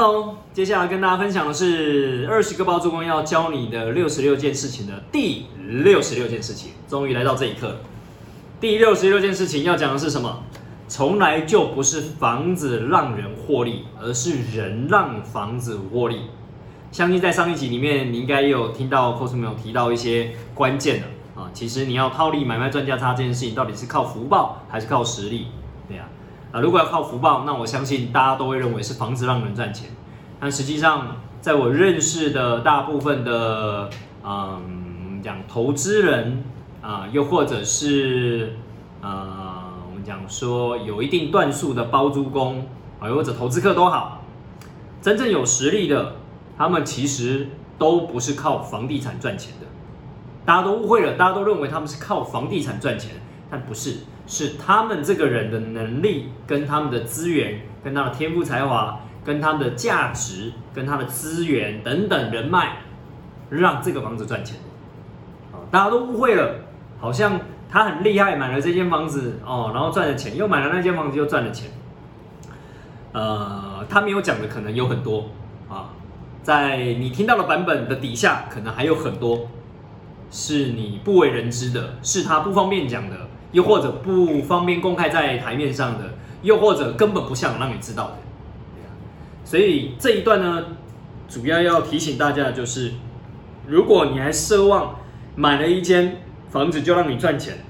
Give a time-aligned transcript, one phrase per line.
[0.00, 7.78] Hello，接下来跟大家分享的是二十个包租公要教你的六十六件事情的第六十六件事情，终于来到这一刻。
[8.60, 10.44] 第六十六件事情要讲的是什么？
[10.86, 16.20] 从来就不是房子让人获利，而是人让房子获利。
[16.92, 21.50] 相信在上一集里面，你应该也有听到 c o s m 有提到一些关键的啊。
[21.52, 25.48] 其实你要套利买卖赚价差这件事情，到底是靠福报还是靠实力？
[26.50, 29.90] 啊，如果要靠福报，那我相信大家都会认为是房子让人赚钱。
[30.40, 33.90] 但实际上，在我认识的大部分的，
[34.24, 36.42] 嗯，讲投资人
[36.80, 38.56] 啊，又或者是
[39.02, 42.66] 呃，我们讲说有一定段数的包租公
[42.98, 44.22] 啊，又或者投资客都好，
[45.02, 46.16] 真正有实力的，
[46.56, 49.66] 他们其实都不是靠房地产赚钱的。
[50.46, 53.98] 大家都误会了，大家都认为他们是靠房地产赚钱，但不是。
[54.28, 62.76] 是他们这个人的能力，跟他们的资源，跟他的天赋才华，跟他的价值，跟他的资源等等人脉，
[63.48, 64.58] 让这个房子赚钱。
[65.70, 66.56] 大家都误会了，
[67.00, 71.70] 好像他很厉害，买了这间房子哦，然后赚了钱，又买了那间房子又赚了钱。
[73.12, 75.30] 呃，他没有讲的可能有很多
[75.70, 75.88] 啊，
[76.42, 79.48] 在你听到的版本的底下，可能还有很多
[80.30, 83.16] 是你不为人知的，是他不方便讲的。
[83.52, 88.16] 又或者不方便公开在台面上的，又或者根本不想让你知道的，
[89.44, 90.64] 所以这一段呢，
[91.28, 92.92] 主要要提醒大家的就是，
[93.66, 94.96] 如果你还奢望
[95.34, 96.18] 买了一间
[96.50, 97.64] 房子就让你赚钱，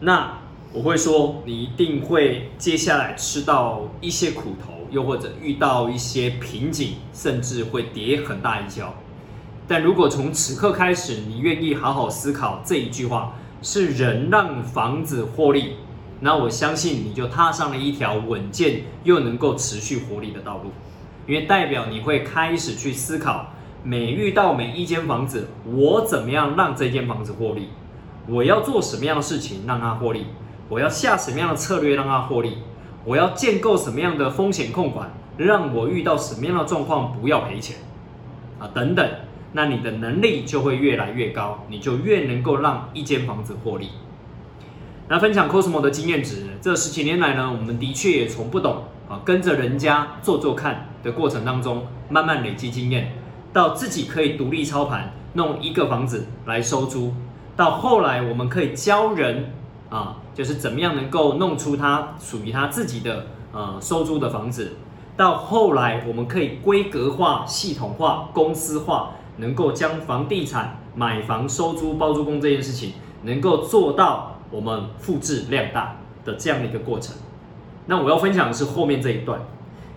[0.00, 0.38] 那
[0.72, 8.94] 我会说你一定会接下来吃到一些苦头，又或者遇到一些瓶颈，甚至会跌很大一跤。
[9.66, 13.32] 但如果从此刻开始，你愿意好好思考这一句话。
[13.62, 15.76] 是人让房子获利，
[16.20, 20.70] 那我相信你就踏上了一条稳健又能够持续活力的道路，
[21.26, 23.46] 因为代表你会开始去思考，
[23.84, 27.68] 每遇到每一间房子，我怎么样让这间房子获利？
[28.26, 30.26] 我要做什么样的事情让它获利？
[30.68, 32.58] 我要下什么样的策略让它获利？
[33.04, 37.76] 我要建构什么样的风险控管，让我遇到什么样的状况不要赔钱
[38.58, 38.70] 啊？
[38.72, 39.06] 等等。
[39.52, 43.88] 那你的能力就会越来越高，你就越能够让一间房子获利。
[45.08, 53.12] 那分享 Cosmo 的经验值，这十几年来呢，我们的确也从不懂啊，跟着人家做做看的过程当中，慢慢累积经验，
[53.52, 57.12] 到自己可以独立操盘，弄一个房子来收租，
[57.56, 59.52] 到后来我们可以教人
[59.88, 64.76] 啊，就是怎么样能够弄出他属于他自己的呃收租的房子，
[65.16, 69.16] 到后来我们可以规格化、系统化、公司化。
[69.40, 72.92] 能够将房地产买房收租包租公这件事情，
[73.22, 77.16] 能够做到我们复制量大的这样的一个过程。
[77.86, 79.40] 那我要分享的是后面这一段，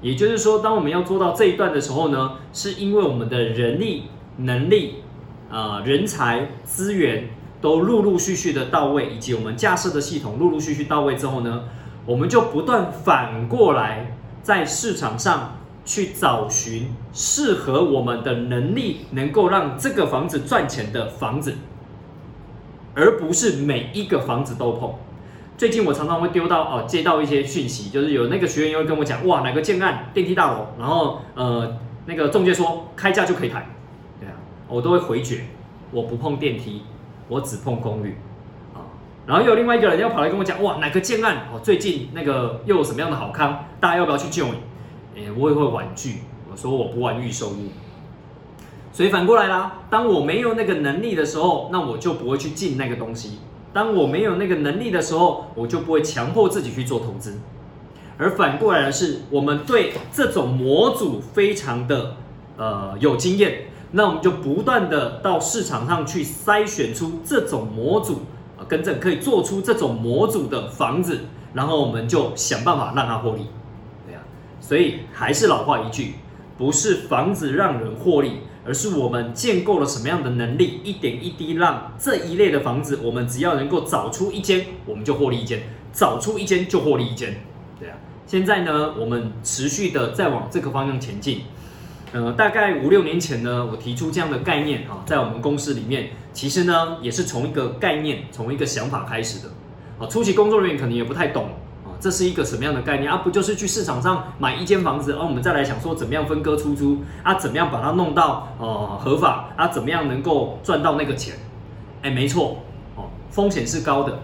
[0.00, 4.04] 也就是说，当我们要做到这一段的时候呢，是因为我们的人力、
[4.38, 5.02] 能力、
[5.50, 7.28] 啊人才、资源
[7.60, 11.64] 都陆陆续续的到位，以及我们架设的系统陆陆续续到位之后呢，
[12.06, 15.56] 我们就不断反过来在市场上。
[15.84, 21.56] 去找寻适合我们的能力，能够让这个房子赚钱的房子，
[22.94, 24.94] 而不是每一个房子都碰。
[25.58, 31.76] 最近我常常会丢到哦，接到一些讯息，就是有那个学员又跟我讲，哇，哪个建案电梯大楼，然后呃，
[32.06, 33.66] 那个中介说开价就可以谈，
[34.18, 34.32] 对啊，
[34.68, 35.44] 我都会回绝，
[35.90, 36.82] 我不碰电梯，
[37.28, 38.16] 我只碰公寓
[38.74, 38.82] 啊。
[39.26, 44.54] 然后又有另外一个人要跑来跟我讲，哇，哪个建案哦，最近那个又有什么样的好康，大家要不要去救你？
[45.14, 47.68] 诶，我也会婉拒，我说我不玩预售屋，
[48.92, 53.38] 所以反过来啦，当我没有那个能力的时候，那我就不会去进那个东西；
[53.72, 57.38] 当我没有那个能力的时候，我就不会强迫自己去做投资。
[58.18, 62.16] 而反过来的是，我们对这种模组非常的
[62.56, 68.20] 呃有经验，那我们就不断的到市场上去筛选出这种模组
[68.58, 71.20] 啊，跟着可以做出这种模组的房子，
[71.54, 73.46] 然后我们就想办法让它获利。
[74.72, 76.14] 所以还是老话一句，
[76.56, 85.58] 不是房子让人获利，而是我们建构了什么样的能力，一点一滴让这一类的房子，我们只要能够找出一间，我们就获利一间；
[85.92, 87.42] 找出一间就获利一间。
[87.78, 91.42] 对啊，现在呢，我们持续的在往这个方向前进。
[92.12, 99.52] 呃，大概五六年前呢，我提出这样的概念啊，在我们公司里面，其实呢也是从一个概念，从一个想法开始的。
[99.98, 101.50] 啊，初期工作人员可能也不太懂。
[102.02, 103.18] 这是一个什么样的概念啊？
[103.18, 107.34] 不就是去市场上买一间房子，然后我们再来想说怎么样分割出租啊？
[107.34, 109.68] 怎么样把它弄到呃合法啊？
[109.68, 111.36] 怎么样能够赚到那个钱？
[112.02, 112.64] 哎，没错，
[112.96, 114.14] 哦，风险是高的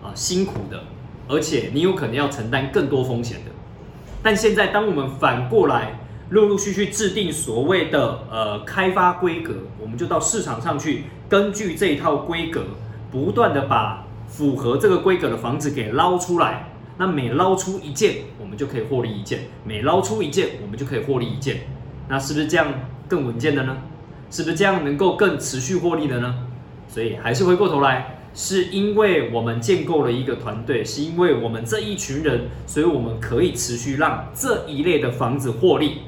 [0.00, 0.80] 啊，辛苦的，
[1.26, 3.50] 而且你有可能要承担更多风险的。
[4.22, 5.98] 但现在当我们反过来
[6.30, 12.62] 陆陆续续制定所谓的呃开发规格，我们就到市场上去，根据这一套规格，
[13.10, 16.68] 不断的把符合这个规格的房子给捞出来。
[16.98, 21.60] 那每捞出一件，我们就可以获利一件；每捞出一件，我们就可以获利一件。
[22.08, 22.66] 那是不是这样
[23.08, 23.76] 更稳健的呢？
[24.30, 26.34] 是不是这样能够更持续获利的呢？
[26.88, 35.98] 所以还是回过头来，是因为我们建构了一个团队，是因为我们这一群人，所以我们可以持续让这一类的房子获利。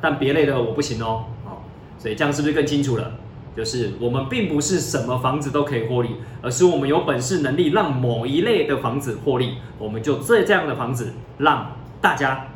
[0.00, 1.64] 但别类的我不行哦，好，
[1.96, 3.12] 所以这样是不是更清楚了？
[3.56, 6.10] 就是我们并不是什么房子都可以获利，
[6.42, 12.48] 而是我们有本事能力让某一类的房子获利，我们就这这样的房子让大家，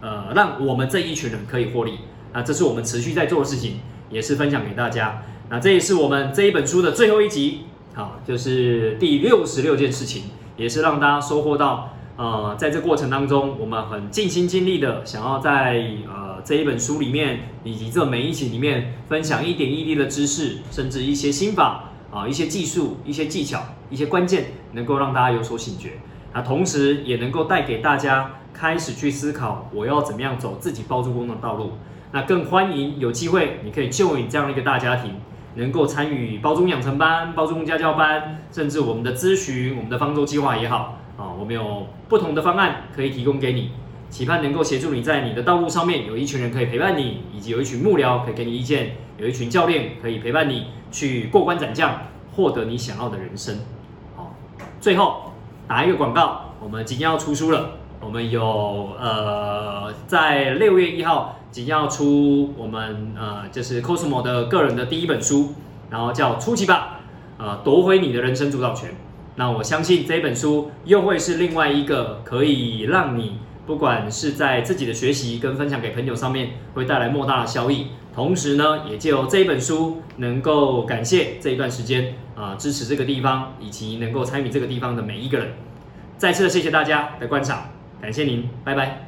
[0.00, 1.98] 呃，让我们这一群人可以获利。
[2.32, 3.80] 那这是我们持续在做的事情，
[4.10, 5.22] 也是分享给大家。
[5.50, 7.62] 那这也是我们这一本书的最后一集，
[7.94, 10.24] 好，就是第六十六件事情，
[10.56, 11.94] 也是让大家收获到。
[12.16, 25.92] 呃，在这过程当中，我们很尽心尽力的想要在呃这一本书里面，以及这每一集里面分享一点一滴的知识，甚至一些心法啊，一些技术、一些技巧、一些关键，能够让大家有所醒觉。
[26.32, 31.72] 那同时也能够带给大家开始去思考，我要怎么样走自己包租公的道路。
[32.12, 35.12] 那更欢迎有机会，你可以就你这样的一个大家庭，
[35.56, 40.98] 能够参与包租养成班、包租家教班，甚至我们的咨询、我们的方舟计划也好。
[41.18, 43.72] 啊，我们有不同的方案可以提供给你，
[44.10, 52.02] 期盼能够协助你在你的道路上面有一群人可以陪伴你，以及有一群幕僚可以给你意见，有一群教练可以陪伴你去过关斩将，
[52.34, 53.58] 获得你想要的人生。
[54.16, 54.34] 好，
[54.80, 55.32] 最后
[55.66, 65.54] 打一个广告，我们即将要出书了，我们有呃在六月一号即将要出我们呃就是 Cosmo 的个人的第一本书，
[65.90, 67.00] 然后叫出奇吧，
[67.36, 68.94] 呃夺回你的人生主导权。
[69.36, 85.48] 那我相信这本书又会是另外一个可以让你不管是在自己的学习跟分享给朋友上面会带来莫大的效益，同时呢，也借由这一本书能够感谢这一段时间啊支持这个地方以及能够参与这个地方的每一个人。
[86.16, 87.68] 再次的谢谢大家的观赏，
[88.00, 89.07] 感谢您，拜拜。